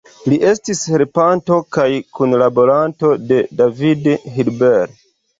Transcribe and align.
Li 0.31 0.37
estis 0.51 0.79
helpanto 0.93 1.57
kaj 1.75 1.85
kunlaboranto 2.19 3.11
de 3.33 3.37
David 3.61 4.09
Hilbert. 4.39 4.97